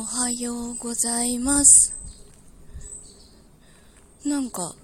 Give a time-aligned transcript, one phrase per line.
[0.00, 1.94] おはようございます。
[4.24, 4.74] なんか、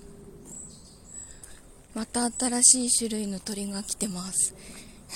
[1.95, 4.53] また新しい種類の鳥が来てます。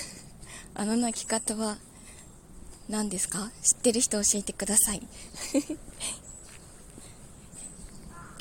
[0.75, 1.77] あの鳴き方は
[2.89, 3.51] 何ですか？
[3.63, 5.03] 知ってる人教えてください。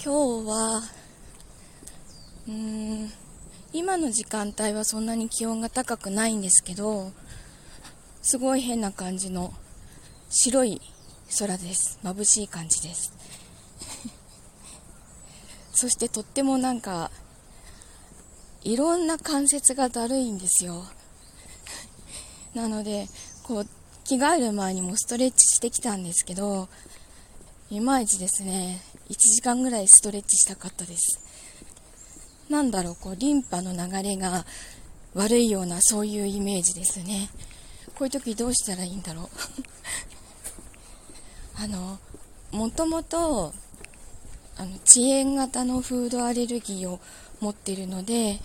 [0.01, 0.77] 今日は、
[2.47, 2.53] うー
[3.03, 3.11] ん、
[3.73, 7.11] 今の時間帯はそんなに気温が高くないんですけど、
[8.21, 9.53] すごい変な感じの
[10.29, 10.81] 白い
[11.37, 11.99] 空です。
[12.03, 13.13] 眩しい感じです。
[15.73, 17.11] そしてとってもなんか、
[18.63, 20.85] いろんな関節がだるいんですよ。
[22.53, 23.07] なので、
[23.43, 23.67] こう、
[24.03, 26.67] 着替える前にもストレッチしてきたんですけど、
[27.69, 31.21] いまいちですね、1時間ぐらいストレッチしたかったです。
[32.49, 34.45] なんだろう、こう、リンパの流れが
[35.13, 37.29] 悪いような、そういうイメージですね。
[37.95, 39.29] こういう時どうしたらいいんだろう。
[41.61, 41.99] あの、
[42.51, 43.53] もともと、
[44.55, 47.01] あの、遅延型のフードアレルギーを
[47.41, 48.39] 持ってるので、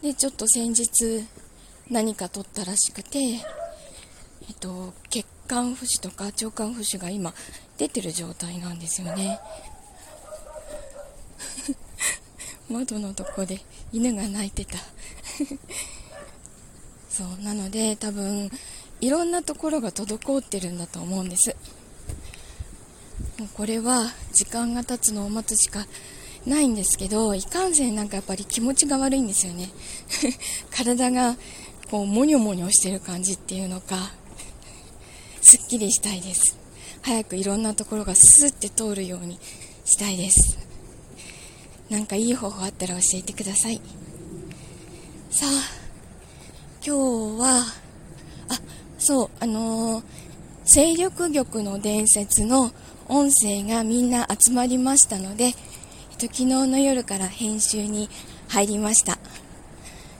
[0.00, 1.26] で、ちょっと先日
[1.90, 3.40] 何か取ったらしくて、えっ
[4.58, 7.34] と、血管浮腫とか腸管浮腫が今
[7.76, 9.38] 出てる状態なんですよね。
[12.70, 13.60] 窓のとこで
[13.92, 14.78] 犬が鳴いてた。
[17.10, 18.50] そう、なので多分、
[19.02, 21.54] いろんなところが滞ってるんだと思うんです。
[23.38, 25.86] もうこれは時間が経つのを待つしか
[26.44, 29.70] ないんですけど、いかんせんなんかやっぱり気持ちが悪いんですよね。
[30.74, 31.36] 体が
[31.88, 34.12] こうモニョモニョしてる感じっていうのか、
[35.40, 36.56] すっきりしたいです。
[37.02, 39.38] 早くいろんなところがスーって通るように
[39.84, 40.58] したいです。
[41.88, 43.80] なんかいい方法あったら教えてください。
[45.30, 45.50] さあ、
[46.84, 47.64] 今日は、
[48.48, 48.60] あ、
[48.98, 50.04] そう、あのー、
[50.64, 52.72] 勢力玉の伝説の
[53.08, 55.52] 音声がみんな集まりましたので、えっ
[56.18, 58.10] と、昨日の夜から編集に
[58.48, 59.18] 入りました。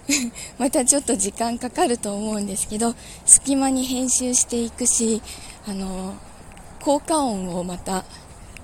[0.59, 2.95] またちょっと時間かかると思うんですけど、
[3.27, 5.21] 隙間に編集していくし、
[5.67, 6.15] あの、
[6.81, 8.05] 効果音をまた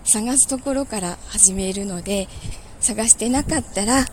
[0.05, 2.29] 探すところから始めるので、
[2.81, 4.07] 探してなかったら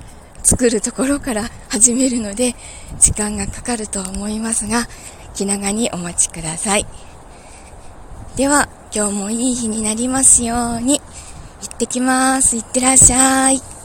[0.44, 2.56] 作るところから始めるので、
[3.00, 4.88] 時間がかかると思いますが、
[5.36, 6.86] 気長にお待ちください。
[8.36, 11.00] では、今日もいい日になりますように。
[11.62, 12.58] 行ってきます。
[12.58, 13.81] いってらっしゃい。